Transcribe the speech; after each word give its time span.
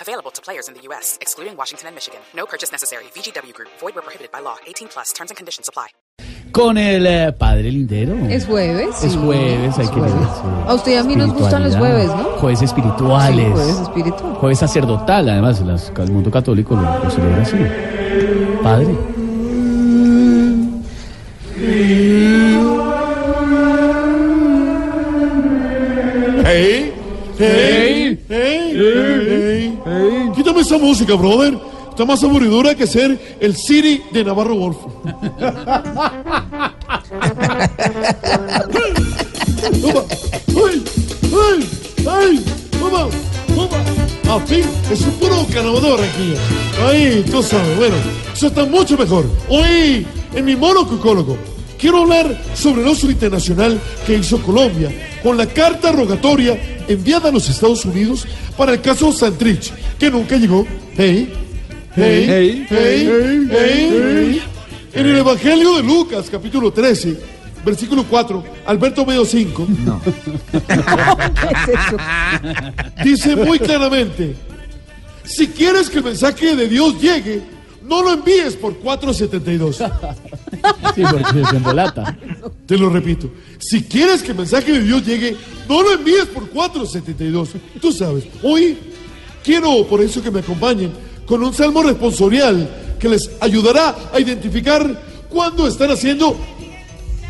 Available 0.00 0.30
to 0.32 0.42
players 0.42 0.68
in 0.68 0.74
the 0.74 0.80
U.S., 0.88 1.18
excluding 1.20 1.56
Washington 1.56 1.88
and 1.88 1.94
Michigan. 1.96 2.20
No 2.34 2.46
purchase 2.46 2.70
necessary. 2.72 3.04
VGW 3.14 3.52
Group. 3.54 3.68
Void 3.80 3.94
where 3.94 4.02
prohibited 4.02 4.30
by 4.32 4.40
law. 4.40 4.56
18 4.66 4.88
plus. 4.88 5.12
Terms 5.12 5.30
and 5.30 5.36
conditions 5.36 5.68
apply. 5.68 5.88
Con 6.52 6.78
el 6.78 7.04
eh, 7.06 7.32
padre 7.32 7.64
Lindero. 7.72 8.14
Es 8.28 8.46
jueves. 8.46 9.02
Es 9.02 9.12
sí. 9.12 9.18
jueves, 9.18 9.76
hay 9.76 9.86
que 9.88 9.92
jueves. 9.94 10.14
leer. 10.14 10.68
A 10.68 10.74
usted 10.74 10.92
y 10.92 10.96
a 10.96 11.02
mí 11.02 11.16
nos 11.16 11.32
gustan 11.32 11.64
los 11.64 11.74
jueves, 11.76 12.06
¿no? 12.08 12.24
Jueves 12.38 12.62
espirituales. 12.62 13.46
Sí, 13.46 13.52
jueves 13.52 13.80
espiritual. 13.80 14.34
Jueves 14.34 14.58
sacerdotal, 14.60 15.28
además, 15.30 15.60
las- 15.62 15.90
el 15.98 16.10
mundo 16.12 16.30
católico 16.30 16.76
lo, 16.76 17.04
lo 17.04 17.10
celebra 17.10 17.42
así. 17.42 17.56
Padre. 18.62 18.94
Hey, 26.46 26.92
hey, 27.38 28.18
hey, 28.28 28.74
hey, 28.76 29.53
Quítame 30.34 30.60
esa 30.60 30.78
música, 30.78 31.14
brother. 31.14 31.58
Está 31.90 32.04
más 32.04 32.24
aburridora 32.24 32.74
que 32.74 32.86
ser 32.86 33.36
el 33.40 33.54
Siri 33.56 34.02
de 34.10 34.24
Navarro 34.24 34.56
Wolf. 34.56 34.76
A 44.28 44.40
fin, 44.40 44.64
es 44.90 45.00
un 45.02 45.12
puro 45.12 45.46
canabador 45.52 46.00
aquí. 46.00 46.34
Ay, 46.84 47.24
tú 47.30 47.42
sabes, 47.42 47.76
bueno, 47.76 47.94
eso 48.32 48.48
está 48.48 48.64
mucho 48.64 48.96
mejor. 48.98 49.26
Hoy, 49.48 50.04
en 50.34 50.44
mi 50.44 50.56
monococólogo, 50.56 51.36
quiero 51.84 52.00
hablar 52.00 52.40
sobre 52.54 52.80
el 52.80 52.88
oso 52.88 53.10
internacional 53.10 53.78
que 54.06 54.16
hizo 54.16 54.40
Colombia 54.40 54.90
con 55.22 55.36
la 55.36 55.44
carta 55.44 55.92
rogatoria 55.92 56.58
enviada 56.88 57.28
a 57.28 57.32
los 57.32 57.46
Estados 57.50 57.84
Unidos 57.84 58.26
para 58.56 58.72
el 58.72 58.80
caso 58.80 59.12
Santrich, 59.12 59.70
que 59.98 60.10
nunca 60.10 60.38
llegó. 60.38 60.66
Hey, 60.96 61.30
hey, 61.94 62.26
hey, 62.26 62.66
hey, 62.70 63.48
hey, 63.50 64.42
En 64.94 65.06
el 65.06 65.16
Evangelio 65.18 65.76
de 65.76 65.82
Lucas, 65.82 66.30
capítulo 66.30 66.72
13, 66.72 67.20
versículo 67.62 68.06
4, 68.08 68.42
Alberto 68.64 69.04
Medio 69.04 69.26
5. 69.26 69.68
Dice 73.04 73.36
muy 73.36 73.58
claramente, 73.58 74.34
si 75.22 75.48
quieres 75.48 75.90
que 75.90 75.98
el 75.98 76.04
mensaje 76.04 76.56
de 76.56 76.66
Dios 76.66 76.98
llegue, 76.98 77.42
no 77.84 78.02
lo 78.02 78.12
envíes 78.12 78.56
por 78.56 78.76
472. 78.76 79.76
Sí, 80.94 81.02
porque 81.10 81.44
se 81.50 81.56
embolata. 81.56 82.16
Te 82.66 82.78
lo 82.78 82.88
repito, 82.88 83.30
si 83.58 83.82
quieres 83.82 84.22
que 84.22 84.32
el 84.32 84.38
mensaje 84.38 84.72
de 84.72 84.80
Dios 84.82 85.04
llegue, 85.04 85.36
no 85.68 85.82
lo 85.82 85.92
envíes 85.92 86.26
por 86.26 86.48
472. 86.48 87.50
Tú 87.80 87.92
sabes, 87.92 88.24
hoy 88.42 88.78
quiero 89.42 89.86
por 89.86 90.00
eso 90.00 90.22
que 90.22 90.30
me 90.30 90.40
acompañen 90.40 90.92
con 91.26 91.42
un 91.42 91.52
salmo 91.52 91.82
responsorial 91.82 92.96
que 92.98 93.08
les 93.08 93.30
ayudará 93.40 93.94
a 94.12 94.20
identificar 94.20 95.02
cuándo 95.28 95.66
están 95.66 95.90
haciendo 95.90 96.36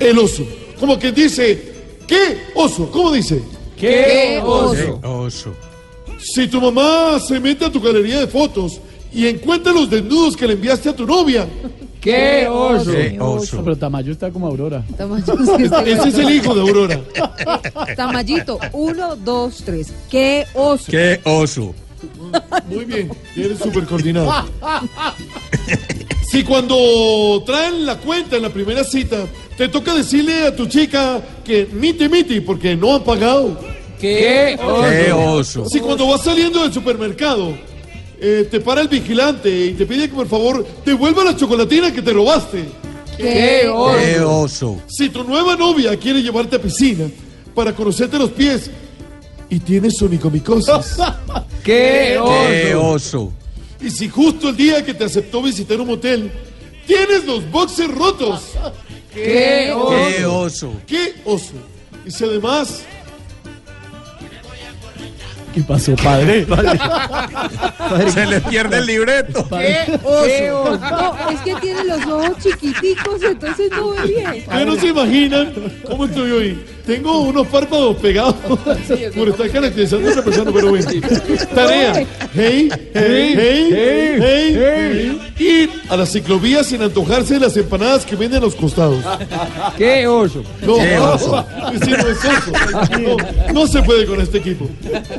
el 0.00 0.18
oso. 0.18 0.44
Como 0.78 0.98
que 0.98 1.12
dice, 1.12 1.74
¿qué 2.06 2.48
oso? 2.54 2.90
¿Cómo 2.90 3.12
dice? 3.12 3.42
¡Qué 3.76 4.40
oso! 4.42 5.54
Si 6.18 6.48
tu 6.48 6.60
mamá 6.60 7.18
se 7.20 7.38
mete 7.40 7.64
a 7.64 7.72
tu 7.72 7.80
galería 7.80 8.20
de 8.20 8.26
fotos 8.26 8.80
y 9.12 9.26
encuentra 9.26 9.72
los 9.72 9.90
desnudos 9.90 10.36
que 10.36 10.46
le 10.46 10.54
enviaste 10.54 10.88
a 10.88 10.96
tu 10.96 11.06
novia, 11.06 11.46
¡Qué 12.00 12.48
oso! 12.48 12.92
No, 13.16 13.38
pero 13.62 13.76
Tamayo 13.76 14.12
está 14.12 14.30
como 14.30 14.46
Aurora. 14.46 14.82
Tamayito, 14.96 15.36
sí, 15.36 15.64
este- 15.64 15.92
ese 15.92 16.08
es 16.08 16.14
el 16.14 16.30
hijo 16.30 16.54
de 16.54 16.60
Aurora. 16.62 17.00
Tamayito, 17.96 18.58
uno, 18.72 19.16
dos, 19.16 19.62
tres. 19.64 19.92
¡Qué 20.08 20.46
oso! 20.54 20.90
¡Qué 20.90 21.20
oso! 21.24 21.74
Muy 22.70 22.86
bien, 22.86 23.10
eres 23.36 23.58
súper 23.58 23.84
coordinado. 23.84 24.46
Si 26.30 26.42
cuando 26.42 27.42
traen 27.44 27.84
la 27.84 27.98
cuenta 27.98 28.36
en 28.36 28.42
la 28.42 28.48
primera 28.48 28.82
cita, 28.82 29.26
te 29.58 29.68
toca 29.68 29.94
decirle 29.94 30.46
a 30.46 30.56
tu 30.56 30.66
chica 30.66 31.20
que 31.44 31.66
miti 31.70 32.08
miti 32.08 32.40
porque 32.40 32.74
no 32.76 32.94
han 32.94 33.04
pagado. 33.04 33.58
¡Qué 34.00 34.56
¡Qué 34.58 35.12
oso! 35.12 35.66
Si 35.68 35.80
cuando 35.80 36.06
vas 36.06 36.22
saliendo 36.22 36.62
del 36.62 36.72
supermercado, 36.72 37.52
eh, 38.20 38.48
te 38.50 38.60
para 38.60 38.82
el 38.82 38.88
vigilante 38.88 39.48
y 39.66 39.72
te 39.72 39.86
pide 39.86 40.08
que 40.08 40.14
por 40.14 40.28
favor 40.28 40.66
devuelva 40.84 41.24
la 41.24 41.36
chocolatina 41.36 41.92
que 41.92 42.02
te 42.02 42.12
robaste. 42.12 42.64
¡Qué 43.16 43.68
oso! 43.68 43.98
¡Qué 43.98 44.20
oso! 44.20 44.82
Si 44.86 45.08
tu 45.08 45.24
nueva 45.24 45.56
novia 45.56 45.96
quiere 45.96 46.22
llevarte 46.22 46.56
a 46.56 46.62
piscina 46.62 47.06
para 47.54 47.74
conocerte 47.74 48.18
los 48.18 48.30
pies 48.30 48.70
y 49.48 49.58
tienes 49.58 49.96
sonicomicosis. 49.96 50.70
¡Qué 51.64 52.18
¡Qué 52.24 52.74
oso! 52.74 53.32
y 53.80 53.90
si 53.90 54.08
justo 54.08 54.50
el 54.50 54.56
día 54.56 54.84
que 54.84 54.92
te 54.92 55.04
aceptó 55.04 55.42
visitar 55.42 55.80
un 55.80 55.88
motel, 55.88 56.30
tienes 56.86 57.24
los 57.24 57.50
boxes 57.50 57.88
rotos. 57.88 58.42
¡Qué 59.12 59.72
oso! 59.74 59.90
¡Qué 60.16 60.26
oso! 60.26 60.72
¡Qué 60.86 61.14
oso! 61.24 61.52
Y 62.04 62.10
si 62.10 62.24
además 62.24 62.82
¿Qué 65.54 65.62
pasó, 65.62 65.96
padre? 65.96 66.46
Se 68.12 68.26
le 68.26 68.40
pierde 68.40 68.78
el 68.78 68.86
libreto. 68.86 69.48
¡Qué 69.48 69.98
oso! 70.02 70.78
No, 70.78 71.30
es 71.30 71.40
que 71.40 71.54
tiene 71.56 71.84
los 71.84 72.06
ojos 72.06 72.38
chiquiticos, 72.42 73.22
entonces 73.22 73.70
no 73.72 73.90
ve 73.90 74.06
bien. 74.06 74.30
ustedes 74.38 74.66
no 74.66 74.76
se 74.76 74.86
imaginan 74.88 75.52
cómo 75.86 76.04
estoy 76.04 76.30
hoy. 76.30 76.64
Tengo 76.90 77.20
unos 77.20 77.46
párpados 77.46 77.96
pegados 77.98 78.34
por 79.14 79.28
estar 79.28 79.48
caracterizando 79.48 80.08
a 80.08 80.10
esa 80.10 80.24
persona, 80.24 80.50
pero 80.52 80.70
bueno. 80.70 80.90
Tarea. 81.54 82.04
Hey, 82.34 82.68
hey, 82.92 83.34
hey, 83.36 84.18
hey, 84.20 84.58
hey. 84.58 85.32
Ir 85.38 85.70
a 85.88 85.96
la 85.96 86.04
ciclovía 86.04 86.64
sin 86.64 86.82
antojarse 86.82 87.34
de 87.34 87.40
las 87.40 87.56
empanadas 87.56 88.04
que 88.04 88.16
venden 88.16 88.38
a 88.38 88.46
los 88.46 88.56
costados. 88.56 89.04
¡Qué 89.78 90.04
oso! 90.08 90.42
No, 90.62 90.78
Qué 90.78 90.98
oso. 90.98 91.46
Sí, 91.80 91.90
no 91.92 92.08
es 92.08 92.24
oso. 92.24 92.52
No, 92.98 93.52
no 93.52 93.66
se 93.68 93.82
puede 93.82 94.04
con 94.04 94.20
este 94.20 94.38
equipo. 94.38 94.68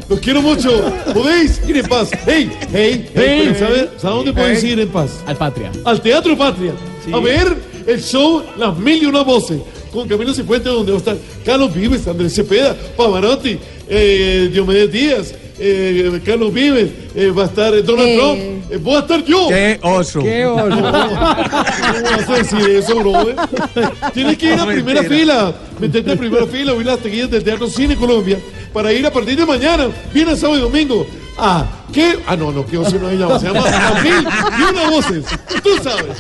Los 0.10 0.20
quiero 0.20 0.42
mucho. 0.42 0.94
Podéis 1.14 1.62
ir 1.70 1.78
en 1.78 1.88
paz. 1.88 2.10
Hey, 2.26 2.52
hey, 2.74 3.10
hey. 3.16 3.56
¿Sabes 3.58 4.04
a 4.04 4.10
dónde 4.10 4.34
podéis 4.34 4.62
ir 4.66 4.78
en 4.78 4.90
paz? 4.90 5.24
Al 5.26 5.38
Patria. 5.38 5.72
Al 5.86 6.02
Teatro 6.02 6.38
Patria. 6.38 6.74
A 7.14 7.20
ver 7.22 7.56
el 7.88 8.04
show 8.04 8.44
Las 8.58 8.78
Mil 8.78 9.04
y 9.04 9.06
Una 9.06 9.22
Voces. 9.22 9.62
Con 9.92 10.08
Camilo 10.08 10.34
Cifuentes, 10.34 10.72
donde 10.72 10.92
va 10.92 10.98
a 10.98 11.00
estar 11.00 11.18
Carlos 11.46 11.74
Vives, 11.74 12.08
Andrés 12.08 12.34
Cepeda, 12.34 12.76
Pavarotti, 12.96 13.58
eh, 13.90 14.50
Diomedes 14.52 14.92
Díaz, 14.92 15.34
eh, 15.60 16.22
Carlos 16.26 16.54
Vives, 16.54 16.90
eh, 17.14 17.30
va 17.30 17.44
a 17.44 17.46
estar 17.48 17.84
Donald 17.84 18.08
Eh. 18.10 18.18
Trump, 18.18 18.72
eh, 18.72 18.78
voy 18.78 18.96
a 18.96 19.00
estar 19.00 19.24
yo. 19.26 19.48
¡Qué 19.50 19.80
oso! 19.82 20.22
No, 20.52 20.56
¿Cómo 20.70 22.18
vas 22.18 22.30
a 22.30 22.36
decir 22.38 22.70
eso, 22.70 22.96
brother? 23.00 23.36
Tienes 24.14 24.38
que 24.38 24.46
ir 24.48 24.54
a 24.54 24.58
No, 24.58 24.66
primera 24.68 25.02
mentira. 25.02 25.20
fila, 25.20 25.54
meterte 25.80 26.12
a 26.14 26.16
primera 26.16 26.46
fila, 26.48 26.74
oír 26.74 26.86
las 26.86 27.00
taquillas 27.00 27.30
del 27.30 27.44
Teatro 27.44 27.68
Cine 27.68 27.96
Colombia, 27.98 28.40
para 28.74 28.94
ir 28.94 29.06
a 29.06 29.12
partir 29.12 29.38
de 29.38 29.46
mañana, 29.46 29.88
viernes, 30.14 30.40
sábado 30.40 30.58
y 30.60 30.62
domingo. 30.62 31.06
Ah, 31.38 31.66
¿qué? 31.94 32.18
Ah, 32.28 32.36
no, 32.38 32.52
no, 32.52 32.66
qué 32.66 32.78
oso 32.78 32.98
no 32.98 33.10
se 33.10 33.18
llama, 33.18 33.40
se 33.40 33.48
llama 33.48 33.62
Mil 34.04 34.28
y 34.60 34.64
Una 34.72 34.90
Voces. 34.90 35.26
Tú 35.64 35.70
sabes. 35.84 36.18